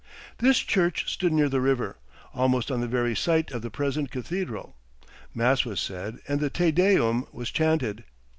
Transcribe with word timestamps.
This 0.39 0.57
church 0.57 1.13
stood 1.13 1.31
near 1.31 1.47
the 1.47 1.61
river, 1.61 1.99
almost 2.33 2.71
on 2.71 2.81
the 2.81 2.87
very 2.87 3.15
site 3.15 3.51
of 3.51 3.61
the 3.61 3.69
present 3.69 4.09
cathedral. 4.09 4.75
Mass 5.35 5.63
was 5.63 5.79
said, 5.79 6.17
and 6.27 6.39
the 6.39 6.49
Te 6.49 6.71
Deum 6.71 7.27
was 7.31 7.51
chanted. 7.51 8.03